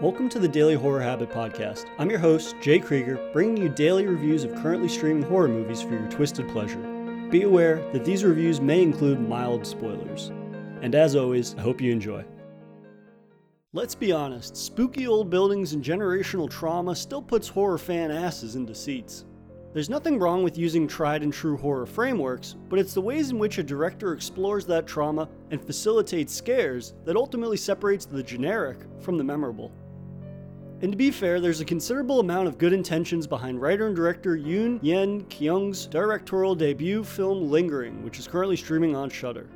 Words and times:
Welcome 0.00 0.30
to 0.30 0.38
the 0.38 0.48
Daily 0.48 0.76
Horror 0.76 1.02
Habit 1.02 1.28
Podcast. 1.28 1.90
I'm 1.98 2.08
your 2.08 2.20
host, 2.20 2.56
Jay 2.62 2.78
Krieger, 2.78 3.20
bringing 3.34 3.58
you 3.58 3.68
daily 3.68 4.06
reviews 4.06 4.44
of 4.44 4.54
currently 4.62 4.88
streaming 4.88 5.24
horror 5.24 5.46
movies 5.46 5.82
for 5.82 5.90
your 5.90 6.08
twisted 6.08 6.48
pleasure. 6.48 6.80
Be 7.30 7.42
aware 7.42 7.86
that 7.92 8.06
these 8.06 8.24
reviews 8.24 8.62
may 8.62 8.80
include 8.80 9.20
mild 9.20 9.66
spoilers. 9.66 10.32
And 10.80 10.94
as 10.94 11.16
always, 11.16 11.54
I 11.56 11.60
hope 11.60 11.82
you 11.82 11.92
enjoy. 11.92 12.24
Let's 13.74 13.94
be 13.94 14.10
honest, 14.10 14.56
spooky 14.56 15.06
old 15.06 15.28
buildings 15.28 15.74
and 15.74 15.84
generational 15.84 16.48
trauma 16.48 16.96
still 16.96 17.20
puts 17.20 17.46
horror 17.46 17.76
fan 17.76 18.10
asses 18.10 18.56
into 18.56 18.74
seats. 18.74 19.26
There's 19.74 19.90
nothing 19.90 20.18
wrong 20.18 20.42
with 20.42 20.56
using 20.56 20.88
tried 20.88 21.22
and 21.22 21.32
true 21.32 21.58
horror 21.58 21.84
frameworks, 21.84 22.56
but 22.70 22.78
it's 22.78 22.94
the 22.94 23.02
ways 23.02 23.32
in 23.32 23.38
which 23.38 23.58
a 23.58 23.62
director 23.62 24.14
explores 24.14 24.64
that 24.64 24.86
trauma 24.86 25.28
and 25.50 25.62
facilitates 25.62 26.34
scares 26.34 26.94
that 27.04 27.16
ultimately 27.16 27.58
separates 27.58 28.06
the 28.06 28.22
generic 28.22 28.78
from 29.00 29.18
the 29.18 29.24
memorable. 29.24 29.70
And 30.82 30.90
to 30.92 30.96
be 30.96 31.10
fair, 31.10 31.40
there's 31.40 31.60
a 31.60 31.64
considerable 31.66 32.20
amount 32.20 32.48
of 32.48 32.56
good 32.56 32.72
intentions 32.72 33.26
behind 33.26 33.60
writer 33.60 33.86
and 33.86 33.94
director 33.94 34.36
Yoon 34.36 34.80
Eun-kyung's 34.80 35.84
directorial 35.86 36.54
debut 36.54 37.04
film 37.04 37.50
Lingering, 37.50 38.02
which 38.02 38.18
is 38.18 38.26
currently 38.26 38.56
streaming 38.56 38.96
on 38.96 39.10
Shudder. 39.10 39.50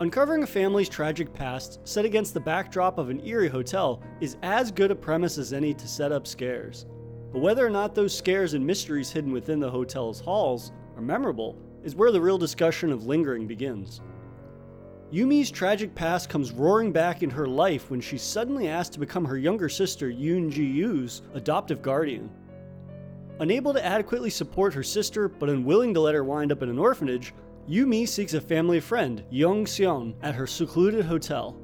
Uncovering 0.00 0.42
a 0.42 0.46
family's 0.46 0.88
tragic 0.88 1.32
past 1.32 1.78
set 1.84 2.04
against 2.04 2.34
the 2.34 2.40
backdrop 2.40 2.98
of 2.98 3.10
an 3.10 3.24
eerie 3.24 3.48
hotel 3.48 4.02
is 4.20 4.36
as 4.42 4.72
good 4.72 4.90
a 4.90 4.94
premise 4.94 5.38
as 5.38 5.52
any 5.52 5.72
to 5.72 5.86
set 5.86 6.10
up 6.10 6.26
scares. 6.26 6.86
But 7.32 7.38
whether 7.38 7.64
or 7.64 7.70
not 7.70 7.94
those 7.94 8.16
scares 8.16 8.54
and 8.54 8.66
mysteries 8.66 9.12
hidden 9.12 9.30
within 9.30 9.60
the 9.60 9.70
hotel's 9.70 10.18
halls 10.18 10.72
are 10.96 11.02
memorable 11.02 11.56
is 11.84 11.94
where 11.94 12.10
the 12.10 12.20
real 12.20 12.38
discussion 12.38 12.90
of 12.90 13.06
lingering 13.06 13.46
begins. 13.46 14.00
Yumi's 15.14 15.48
tragic 15.48 15.94
past 15.94 16.28
comes 16.28 16.50
roaring 16.50 16.90
back 16.90 17.22
in 17.22 17.30
her 17.30 17.46
life 17.46 17.88
when 17.88 18.00
she's 18.00 18.20
suddenly 18.20 18.66
asked 18.66 18.92
to 18.92 18.98
become 18.98 19.24
her 19.24 19.38
younger 19.38 19.68
sister 19.68 20.10
Yoon 20.10 20.50
Ji 20.50 20.64
Yu's 20.64 21.22
adoptive 21.34 21.80
guardian. 21.80 22.28
Unable 23.38 23.72
to 23.72 23.86
adequately 23.86 24.28
support 24.28 24.74
her 24.74 24.82
sister, 24.82 25.28
but 25.28 25.48
unwilling 25.48 25.94
to 25.94 26.00
let 26.00 26.16
her 26.16 26.24
wind 26.24 26.50
up 26.50 26.62
in 26.62 26.68
an 26.68 26.80
orphanage, 26.80 27.32
Yumi 27.70 28.08
seeks 28.08 28.34
a 28.34 28.40
family 28.40 28.80
friend, 28.80 29.22
Young 29.30 29.66
Seon, 29.66 30.16
at 30.20 30.34
her 30.34 30.48
secluded 30.48 31.04
hotel. 31.04 31.56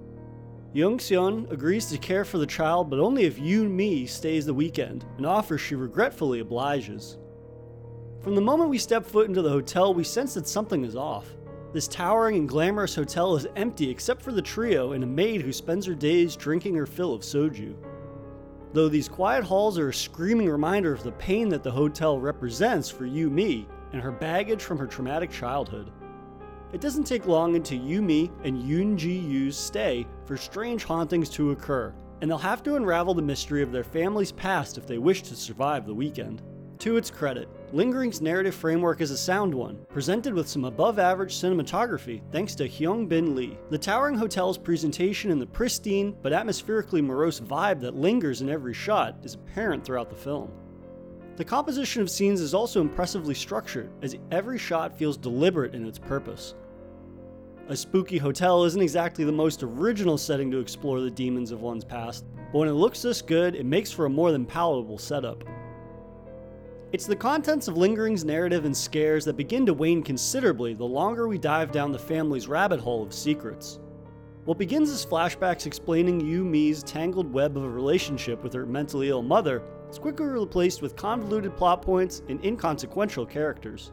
Young 0.72 0.98
Seon 0.98 1.50
agrees 1.50 1.86
to 1.86 1.98
care 1.98 2.24
for 2.24 2.38
the 2.38 2.46
child, 2.46 2.88
but 2.88 3.00
only 3.00 3.24
if 3.24 3.36
Yoon 3.36 3.68
Mi 3.68 4.06
stays 4.06 4.46
the 4.46 4.54
weekend, 4.54 5.04
an 5.18 5.26
offer 5.26 5.58
she 5.58 5.74
regretfully 5.74 6.38
obliges. 6.38 7.18
From 8.22 8.36
the 8.36 8.40
moment 8.40 8.70
we 8.70 8.78
step 8.78 9.04
foot 9.04 9.26
into 9.26 9.42
the 9.42 9.50
hotel, 9.50 9.92
we 9.92 10.04
sense 10.04 10.34
that 10.34 10.46
something 10.46 10.84
is 10.84 10.94
off. 10.94 11.26
This 11.72 11.86
towering 11.86 12.36
and 12.36 12.48
glamorous 12.48 12.96
hotel 12.96 13.36
is 13.36 13.46
empty 13.54 13.90
except 13.90 14.22
for 14.22 14.32
the 14.32 14.42
trio 14.42 14.92
and 14.92 15.04
a 15.04 15.06
maid 15.06 15.40
who 15.40 15.52
spends 15.52 15.86
her 15.86 15.94
days 15.94 16.34
drinking 16.34 16.74
her 16.74 16.86
fill 16.86 17.14
of 17.14 17.22
soju. 17.22 17.76
Though 18.72 18.88
these 18.88 19.08
quiet 19.08 19.44
halls 19.44 19.78
are 19.78 19.91
a 19.91 19.94
screaming 19.94 20.48
reminder 20.48 20.92
of 20.92 21.04
the 21.04 21.12
pain 21.12 21.48
that 21.50 21.62
the 21.62 21.70
hotel 21.70 22.18
represents 22.18 22.91
for 22.91 23.04
Yumi 23.04 23.66
and 23.92 24.02
her 24.02 24.10
baggage 24.10 24.62
from 24.62 24.78
her 24.78 24.86
traumatic 24.86 25.30
childhood. 25.30 25.92
It 26.72 26.80
doesn't 26.80 27.04
take 27.04 27.26
long 27.26 27.54
into 27.54 27.74
Yumi 27.74 28.30
and 28.42 28.60
Yoon 28.62 28.96
Ji 28.96 29.18
Yu's 29.18 29.56
stay 29.56 30.08
for 30.24 30.36
strange 30.36 30.82
hauntings 30.82 31.28
to 31.30 31.52
occur, 31.52 31.94
and 32.20 32.28
they'll 32.28 32.38
have 32.38 32.64
to 32.64 32.76
unravel 32.76 33.14
the 33.14 33.22
mystery 33.22 33.62
of 33.62 33.70
their 33.70 33.84
family's 33.84 34.32
past 34.32 34.76
if 34.76 34.88
they 34.88 34.98
wish 34.98 35.22
to 35.22 35.36
survive 35.36 35.86
the 35.86 35.94
weekend. 35.94 36.42
To 36.80 36.96
its 36.96 37.10
credit, 37.10 37.48
Lingering's 37.72 38.20
narrative 38.20 38.56
framework 38.56 39.00
is 39.00 39.12
a 39.12 39.16
sound 39.16 39.54
one, 39.54 39.86
presented 39.88 40.34
with 40.34 40.48
some 40.48 40.64
above 40.64 40.98
average 40.98 41.36
cinematography 41.36 42.20
thanks 42.32 42.56
to 42.56 42.68
Hyung 42.68 43.08
Bin 43.08 43.36
Lee. 43.36 43.56
The 43.70 43.78
Towering 43.78 44.16
Hotel's 44.16 44.58
presentation 44.58 45.30
and 45.30 45.40
the 45.40 45.46
pristine 45.46 46.16
but 46.20 46.32
atmospherically 46.32 47.00
morose 47.00 47.38
vibe 47.38 47.80
that 47.82 47.94
lingers 47.94 48.41
in 48.41 48.48
every 48.48 48.74
shot 48.74 49.18
is 49.22 49.34
apparent 49.34 49.84
throughout 49.84 50.10
the 50.10 50.16
film. 50.16 50.50
The 51.36 51.44
composition 51.44 52.03
of 52.03 52.10
scenes 52.10 52.41
is 52.41 52.54
also 52.54 52.81
impressively 52.81 53.34
structured, 53.34 53.88
as 54.02 54.16
every 54.32 54.58
shot 54.58 54.98
feels 54.98 55.16
deliberate 55.16 55.76
in 55.76 55.87
its 55.87 55.98
purpose. 55.98 56.56
A 57.69 57.76
spooky 57.76 58.19
hotel 58.19 58.64
isn't 58.64 58.82
exactly 58.82 59.25
the 59.25 59.31
most 59.31 59.62
original 59.62 60.19
setting 60.19 60.50
to 60.50 60.58
explore 60.58 61.00
the 61.00 61.10
demons 61.10 61.52
of 61.52 61.62
one's 61.62 61.84
past, 61.84 62.25
but 62.52 62.58
when 62.58 62.69
it 62.69 62.72
looks 62.72 63.00
this 63.00 63.22
good, 63.22 63.54
it 63.54 63.64
makes 63.64 63.92
for 63.92 64.06
a 64.06 64.10
more 64.10 64.32
than 64.32 64.44
palatable 64.44 64.98
setup. 64.98 65.44
It's 66.92 67.06
the 67.06 67.14
contents 67.14 67.68
of 67.68 67.76
Lingering's 67.76 68.24
narrative 68.24 68.64
and 68.64 68.76
scares 68.76 69.24
that 69.24 69.36
begin 69.36 69.64
to 69.66 69.72
wane 69.72 70.02
considerably 70.02 70.74
the 70.74 70.84
longer 70.84 71.28
we 71.28 71.38
dive 71.38 71.70
down 71.70 71.92
the 71.92 71.98
family's 72.00 72.48
rabbit 72.48 72.80
hole 72.80 73.00
of 73.00 73.14
secrets. 73.14 73.78
What 74.44 74.58
begins 74.58 74.90
as 74.90 75.06
flashbacks 75.06 75.66
explaining 75.66 76.20
Yu 76.20 76.44
Mi's 76.44 76.82
tangled 76.82 77.32
web 77.32 77.56
of 77.56 77.62
a 77.62 77.68
relationship 77.68 78.42
with 78.42 78.52
her 78.54 78.66
mentally 78.66 79.08
ill 79.08 79.22
mother 79.22 79.62
is 79.88 80.00
quickly 80.00 80.26
replaced 80.26 80.82
with 80.82 80.96
convoluted 80.96 81.56
plot 81.56 81.80
points 81.80 82.22
and 82.28 82.44
inconsequential 82.44 83.24
characters. 83.24 83.92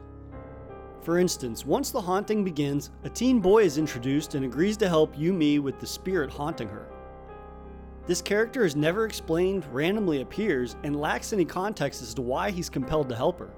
For 1.00 1.20
instance, 1.20 1.64
once 1.64 1.92
the 1.92 2.00
haunting 2.00 2.42
begins, 2.42 2.90
a 3.04 3.08
teen 3.08 3.38
boy 3.38 3.62
is 3.62 3.78
introduced 3.78 4.34
and 4.34 4.44
agrees 4.44 4.76
to 4.78 4.88
help 4.88 5.14
Yumi 5.14 5.60
with 5.60 5.78
the 5.78 5.86
spirit 5.86 6.30
haunting 6.30 6.68
her. 6.68 6.88
This 8.08 8.22
character 8.22 8.64
is 8.64 8.74
never 8.74 9.04
explained, 9.04 9.66
randomly 9.70 10.22
appears, 10.22 10.76
and 10.82 10.98
lacks 10.98 11.34
any 11.34 11.44
context 11.44 12.00
as 12.00 12.14
to 12.14 12.22
why 12.22 12.50
he's 12.50 12.70
compelled 12.70 13.10
to 13.10 13.14
help 13.14 13.38
her. 13.38 13.50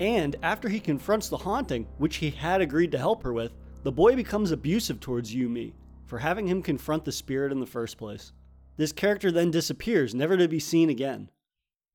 And 0.00 0.34
after 0.42 0.68
he 0.68 0.80
confronts 0.80 1.28
the 1.28 1.36
haunting, 1.36 1.86
which 1.98 2.16
he 2.16 2.30
had 2.30 2.60
agreed 2.60 2.90
to 2.90 2.98
help 2.98 3.22
her 3.22 3.32
with, 3.32 3.52
the 3.84 3.92
boy 3.92 4.16
becomes 4.16 4.50
abusive 4.50 4.98
towards 4.98 5.32
Yumi 5.32 5.74
for 6.06 6.18
having 6.18 6.48
him 6.48 6.60
confront 6.60 7.04
the 7.04 7.12
spirit 7.12 7.52
in 7.52 7.60
the 7.60 7.66
first 7.66 7.96
place. 7.96 8.32
This 8.76 8.90
character 8.90 9.30
then 9.30 9.52
disappears, 9.52 10.12
never 10.12 10.36
to 10.36 10.48
be 10.48 10.58
seen 10.58 10.90
again. 10.90 11.30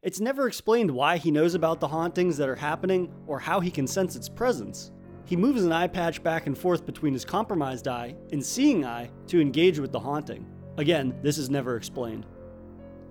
It's 0.02 0.22
never 0.22 0.48
explained 0.48 0.92
why 0.92 1.18
he 1.18 1.31
knows 1.31 1.54
about 1.54 1.81
the 1.81 1.90
hauntings 1.90 2.38
that 2.38 2.48
are 2.48 2.56
happening 2.56 3.14
or 3.28 3.40
how 3.40 3.60
he 3.60 3.70
can 3.70 3.88
sense 3.88 4.16
its 4.16 4.30
presence. 4.30 4.92
He 5.26 5.36
moves 5.36 5.66
an 5.66 5.74
eye 5.74 5.88
patch 5.88 6.24
back 6.24 6.48
and 6.48 6.58
forth 6.58 6.86
between 6.86 7.12
his 7.12 7.26
compromised 7.26 7.90
eye 7.90 8.16
and 8.31 8.42
seeing 8.44 8.86
eye 8.86 9.12
to 9.28 9.42
engage 9.42 9.80
with 9.80 9.92
the 9.92 10.00
haunting. 10.00 10.46
Again, 10.79 11.13
this 11.22 11.38
is 11.38 11.50
never 11.50 11.75
explained. 11.75 12.25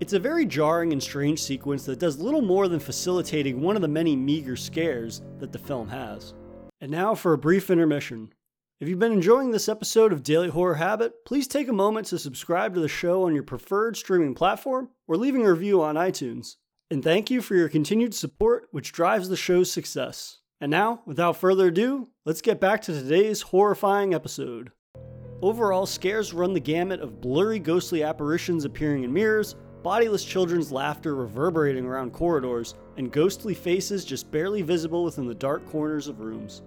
It's 0.00 0.14
a 0.14 0.18
very 0.18 0.46
jarring 0.46 0.94
and 0.94 1.02
strange 1.02 1.42
sequence 1.42 1.84
that 1.84 1.98
does 1.98 2.18
little 2.18 2.40
more 2.40 2.66
than 2.66 2.80
facilitating 2.80 3.60
one 3.60 3.76
of 3.76 3.82
the 3.82 3.88
many 3.88 4.16
meager 4.16 4.56
scares 4.56 5.20
that 5.38 5.52
the 5.52 5.58
film 5.58 5.86
has. 5.88 6.32
And 6.80 6.90
now 6.90 7.14
for 7.14 7.34
a 7.34 7.38
brief 7.38 7.68
intermission. 7.68 8.32
If 8.80 8.88
you've 8.88 8.98
been 8.98 9.12
enjoying 9.12 9.50
this 9.50 9.68
episode 9.68 10.14
of 10.14 10.22
Daily 10.22 10.48
Horror 10.48 10.76
Habit, 10.76 11.26
please 11.26 11.46
take 11.46 11.68
a 11.68 11.74
moment 11.74 12.06
to 12.06 12.18
subscribe 12.18 12.72
to 12.72 12.80
the 12.80 12.88
show 12.88 13.24
on 13.24 13.34
your 13.34 13.42
preferred 13.42 13.98
streaming 13.98 14.34
platform 14.34 14.88
or 15.06 15.18
leaving 15.18 15.44
a 15.44 15.52
review 15.52 15.82
on 15.82 15.96
iTunes. 15.96 16.56
And 16.90 17.04
thank 17.04 17.30
you 17.30 17.42
for 17.42 17.54
your 17.54 17.68
continued 17.68 18.14
support, 18.14 18.68
which 18.70 18.92
drives 18.92 19.28
the 19.28 19.36
show's 19.36 19.70
success. 19.70 20.38
And 20.58 20.70
now, 20.70 21.02
without 21.04 21.36
further 21.36 21.66
ado, 21.66 22.08
let's 22.24 22.40
get 22.40 22.60
back 22.60 22.80
to 22.82 22.94
today's 22.94 23.42
horrifying 23.42 24.14
episode. 24.14 24.72
Overall, 25.40 25.86
scares 25.86 26.34
run 26.34 26.52
the 26.52 26.60
gamut 26.60 27.00
of 27.00 27.20
blurry, 27.20 27.60
ghostly 27.60 28.02
apparitions 28.02 28.64
appearing 28.64 29.04
in 29.04 29.12
mirrors, 29.12 29.54
bodiless 29.84 30.24
children's 30.24 30.72
laughter 30.72 31.14
reverberating 31.14 31.86
around 31.86 32.12
corridors, 32.12 32.74
and 32.96 33.12
ghostly 33.12 33.54
faces 33.54 34.04
just 34.04 34.30
barely 34.32 34.62
visible 34.62 35.04
within 35.04 35.26
the 35.26 35.34
dark 35.34 35.64
corners 35.66 36.08
of 36.08 36.18
rooms. 36.18 36.62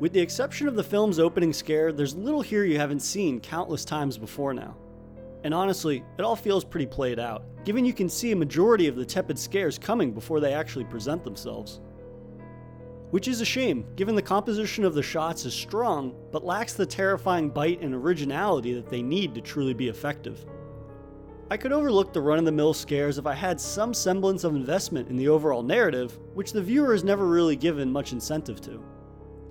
With 0.00 0.12
the 0.12 0.20
exception 0.20 0.66
of 0.66 0.74
the 0.74 0.82
film's 0.82 1.20
opening 1.20 1.52
scare, 1.52 1.92
there's 1.92 2.16
little 2.16 2.42
here 2.42 2.64
you 2.64 2.78
haven't 2.78 3.00
seen 3.00 3.38
countless 3.38 3.84
times 3.84 4.18
before 4.18 4.52
now. 4.52 4.76
And 5.44 5.54
honestly, 5.54 6.02
it 6.18 6.22
all 6.22 6.36
feels 6.36 6.64
pretty 6.64 6.86
played 6.86 7.20
out, 7.20 7.44
given 7.64 7.84
you 7.84 7.92
can 7.92 8.08
see 8.08 8.32
a 8.32 8.36
majority 8.36 8.88
of 8.88 8.96
the 8.96 9.04
tepid 9.04 9.38
scares 9.38 9.78
coming 9.78 10.12
before 10.12 10.40
they 10.40 10.54
actually 10.54 10.86
present 10.86 11.22
themselves. 11.22 11.80
Which 13.10 13.26
is 13.26 13.40
a 13.40 13.44
shame, 13.44 13.86
given 13.96 14.14
the 14.14 14.22
composition 14.22 14.84
of 14.84 14.94
the 14.94 15.02
shots 15.02 15.44
is 15.44 15.52
strong, 15.52 16.14
but 16.30 16.44
lacks 16.44 16.74
the 16.74 16.86
terrifying 16.86 17.50
bite 17.50 17.80
and 17.80 17.92
originality 17.92 18.72
that 18.74 18.88
they 18.88 19.02
need 19.02 19.34
to 19.34 19.40
truly 19.40 19.74
be 19.74 19.88
effective. 19.88 20.46
I 21.50 21.56
could 21.56 21.72
overlook 21.72 22.12
the 22.12 22.20
run 22.20 22.38
of 22.38 22.44
the 22.44 22.52
mill 22.52 22.72
scares 22.72 23.18
if 23.18 23.26
I 23.26 23.34
had 23.34 23.60
some 23.60 23.92
semblance 23.92 24.44
of 24.44 24.54
investment 24.54 25.08
in 25.08 25.16
the 25.16 25.28
overall 25.28 25.64
narrative, 25.64 26.16
which 26.34 26.52
the 26.52 26.62
viewer 26.62 26.94
is 26.94 27.02
never 27.02 27.26
really 27.26 27.56
given 27.56 27.90
much 27.90 28.12
incentive 28.12 28.60
to. 28.60 28.80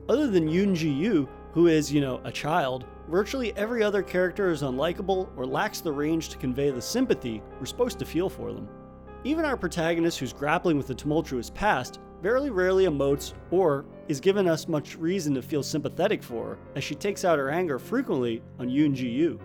Other 0.07 0.27
than 0.27 0.47
Yoon 0.47 0.73
Ji 0.73 0.89
Yu, 0.89 1.27
who 1.51 1.67
is, 1.67 1.91
you 1.91 1.99
know, 1.99 2.21
a 2.23 2.31
child, 2.31 2.85
virtually 3.09 3.53
every 3.57 3.83
other 3.83 4.01
character 4.01 4.49
is 4.51 4.61
unlikable 4.61 5.27
or 5.35 5.45
lacks 5.45 5.81
the 5.81 5.91
range 5.91 6.29
to 6.29 6.37
convey 6.37 6.71
the 6.71 6.81
sympathy 6.81 7.43
we're 7.59 7.65
supposed 7.65 7.99
to 7.99 8.05
feel 8.05 8.29
for 8.29 8.53
them. 8.53 8.69
Even 9.25 9.43
our 9.43 9.57
protagonist, 9.57 10.19
who's 10.19 10.31
grappling 10.31 10.77
with 10.77 10.89
a 10.91 10.95
tumultuous 10.95 11.49
past, 11.49 11.99
very 12.21 12.49
rarely 12.49 12.85
emotes 12.85 13.33
or 13.51 13.85
is 14.07 14.19
given 14.19 14.47
us 14.47 14.67
much 14.67 14.97
reason 14.97 15.33
to 15.35 15.41
feel 15.41 15.63
sympathetic 15.63 16.21
for 16.23 16.45
her, 16.45 16.57
as 16.75 16.83
she 16.83 16.95
takes 16.95 17.23
out 17.23 17.39
her 17.39 17.49
anger 17.49 17.79
frequently 17.79 18.41
on 18.59 18.67
Yoon 18.69 18.93
Ji 18.93 19.07
Yu. 19.07 19.39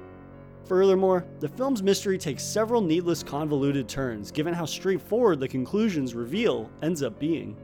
Furthermore, 0.67 1.27
the 1.41 1.49
film's 1.49 1.83
mystery 1.83 2.17
takes 2.17 2.43
several 2.43 2.81
needless 2.81 3.23
convoluted 3.23 3.87
turns, 3.87 4.31
given 4.31 4.55
how 4.55 4.65
straightforward 4.65 5.39
the 5.39 5.47
conclusions 5.47 6.15
reveal 6.15 6.71
ends 6.83 7.03
up 7.03 7.19
being. 7.19 7.57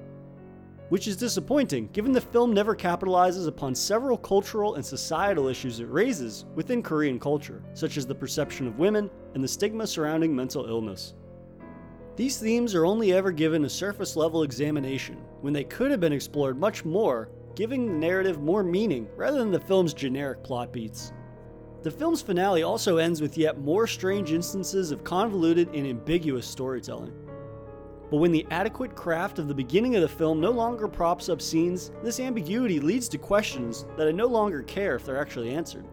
which 0.91 1.07
is 1.07 1.17
disappointing 1.17 1.89
given 1.93 2.13
the 2.13 2.21
film 2.21 2.53
never 2.53 2.77
capitalizes 2.77 3.47
upon 3.47 3.75
several 3.75 4.19
cultural 4.19 4.75
and 4.75 4.85
societal 4.85 5.49
issues 5.49 5.81
it 5.81 5.87
raises 5.87 6.45
within 6.55 6.83
Korean 6.83 7.19
culture, 7.19 7.63
such 7.73 7.97
as 7.97 8.07
the 8.07 8.15
perception 8.15 8.67
of 8.67 8.79
women 8.79 9.09
and 9.35 9.43
the 9.43 9.49
stigma 9.49 9.87
surrounding 9.87 10.35
mental 10.35 10.67
illness. 10.67 11.15
These 12.21 12.37
themes 12.37 12.75
are 12.75 12.85
only 12.85 13.15
ever 13.15 13.33
given 13.33 13.65
a 13.65 13.71
surface 13.71 14.15
level 14.15 14.43
examination, 14.43 15.17
when 15.41 15.55
they 15.55 15.65
could 15.65 15.91
have 15.91 16.01
been 16.01 16.13
explored 16.13 16.59
much 16.59 16.85
more, 16.85 17.31
giving 17.57 17.87
the 17.87 17.95
narrative 17.95 18.43
more 18.43 18.63
meaning 18.63 19.09
rather 19.17 19.39
than 19.39 19.51
the 19.51 19.59
film's 19.59 19.95
generic 19.95 20.45
plot 20.45 20.71
beats. 20.71 21.15
The 21.83 21.91
film's 21.91 22.21
finale 22.21 22.63
also 22.63 22.99
ends 22.99 23.23
with 23.23 23.39
yet 23.39 23.63
more 23.63 23.87
strange 23.87 24.33
instances 24.33 24.91
of 24.91 25.03
convoluted 25.03 25.75
and 25.75 25.87
ambiguous 25.87 26.47
storytelling. 26.47 27.15
But 28.11 28.19
when 28.19 28.33
the 28.33 28.47
adequate 28.51 28.95
craft 28.95 29.39
of 29.39 29.49
the 29.49 29.55
beginning 29.55 29.97
of 29.97 30.03
the 30.03 30.07
film 30.09 30.43
no 30.43 30.51
longer 30.51 30.89
props 30.89 31.31
up 31.31 31.41
scenes, 31.41 31.91
this 32.03 32.21
ambiguity 32.21 32.81
leads 32.81 33.09
to 33.09 33.17
questions 33.17 33.87
that 33.97 34.07
I 34.07 34.13
no 34.13 34.27
longer 34.27 34.63
care 34.65 34.95
if 34.95 35.07
they're 35.07 35.19
actually 35.19 35.55
answered. 35.55 35.87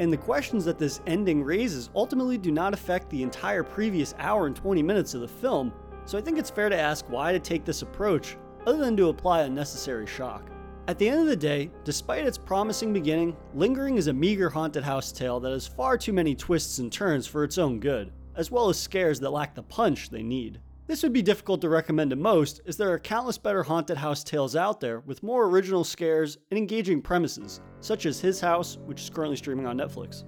And 0.00 0.12
the 0.12 0.16
questions 0.16 0.64
that 0.64 0.78
this 0.78 1.00
ending 1.06 1.42
raises 1.42 1.90
ultimately 1.94 2.38
do 2.38 2.52
not 2.52 2.72
affect 2.72 3.10
the 3.10 3.22
entire 3.22 3.62
previous 3.64 4.14
hour 4.18 4.46
and 4.46 4.54
20 4.54 4.82
minutes 4.82 5.14
of 5.14 5.20
the 5.20 5.28
film, 5.28 5.72
so 6.04 6.16
I 6.16 6.20
think 6.20 6.38
it's 6.38 6.50
fair 6.50 6.68
to 6.68 6.78
ask 6.78 7.04
why 7.08 7.32
to 7.32 7.40
take 7.40 7.64
this 7.64 7.82
approach 7.82 8.36
other 8.66 8.78
than 8.78 8.96
to 8.96 9.08
apply 9.08 9.42
unnecessary 9.42 10.06
shock. 10.06 10.50
At 10.86 10.98
the 10.98 11.08
end 11.08 11.20
of 11.20 11.26
the 11.26 11.36
day, 11.36 11.70
despite 11.84 12.26
its 12.26 12.38
promising 12.38 12.92
beginning, 12.92 13.36
Lingering 13.54 13.96
is 13.98 14.06
a 14.06 14.12
meager 14.12 14.48
haunted 14.48 14.84
house 14.84 15.12
tale 15.12 15.38
that 15.40 15.52
has 15.52 15.66
far 15.66 15.98
too 15.98 16.12
many 16.14 16.34
twists 16.34 16.78
and 16.78 16.90
turns 16.90 17.26
for 17.26 17.44
its 17.44 17.58
own 17.58 17.78
good, 17.78 18.10
as 18.36 18.50
well 18.50 18.68
as 18.70 18.78
scares 18.78 19.20
that 19.20 19.30
lack 19.30 19.54
the 19.54 19.62
punch 19.62 20.08
they 20.08 20.22
need. 20.22 20.60
This 20.88 21.02
would 21.02 21.12
be 21.12 21.20
difficult 21.20 21.60
to 21.60 21.68
recommend 21.68 22.08
to 22.10 22.16
most, 22.16 22.62
as 22.66 22.78
there 22.78 22.90
are 22.90 22.98
countless 22.98 23.36
better 23.36 23.62
haunted 23.62 23.98
house 23.98 24.24
tales 24.24 24.56
out 24.56 24.80
there 24.80 25.00
with 25.00 25.22
more 25.22 25.44
original 25.44 25.84
scares 25.84 26.38
and 26.50 26.56
engaging 26.56 27.02
premises, 27.02 27.60
such 27.80 28.06
as 28.06 28.20
His 28.20 28.40
House, 28.40 28.78
which 28.86 29.02
is 29.02 29.10
currently 29.10 29.36
streaming 29.36 29.66
on 29.66 29.76
Netflix. 29.76 30.24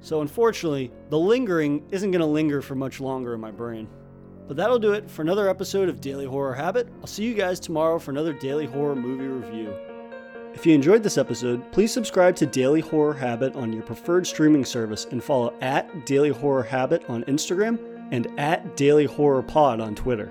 So, 0.00 0.20
unfortunately, 0.20 0.92
The 1.08 1.18
Lingering 1.18 1.82
isn't 1.90 2.10
going 2.10 2.20
to 2.20 2.26
linger 2.26 2.60
for 2.60 2.74
much 2.74 3.00
longer 3.00 3.32
in 3.32 3.40
my 3.40 3.50
brain. 3.50 3.88
But 4.46 4.58
that'll 4.58 4.78
do 4.78 4.92
it 4.92 5.10
for 5.10 5.22
another 5.22 5.48
episode 5.48 5.88
of 5.88 6.02
Daily 6.02 6.26
Horror 6.26 6.54
Habit. 6.54 6.88
I'll 7.00 7.06
see 7.06 7.24
you 7.24 7.32
guys 7.32 7.58
tomorrow 7.58 7.98
for 7.98 8.10
another 8.10 8.34
Daily 8.34 8.66
Horror 8.66 8.96
movie 8.96 9.26
review. 9.26 9.74
If 10.52 10.66
you 10.66 10.74
enjoyed 10.74 11.02
this 11.02 11.16
episode, 11.16 11.72
please 11.72 11.90
subscribe 11.90 12.36
to 12.36 12.44
Daily 12.44 12.82
Horror 12.82 13.14
Habit 13.14 13.56
on 13.56 13.72
your 13.72 13.82
preferred 13.82 14.26
streaming 14.26 14.66
service 14.66 15.06
and 15.10 15.24
follow 15.24 15.54
at 15.62 16.04
Daily 16.04 16.30
Horror 16.30 16.64
Habit 16.64 17.02
on 17.08 17.24
Instagram 17.24 17.95
and 18.10 18.26
at 18.38 18.76
Daily 18.76 19.04
Horror 19.04 19.42
Pod 19.42 19.80
on 19.80 19.94
Twitter. 19.94 20.30